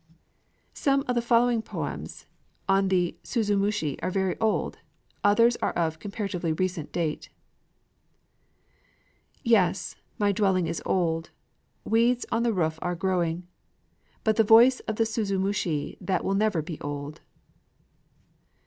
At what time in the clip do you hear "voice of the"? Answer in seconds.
14.43-15.03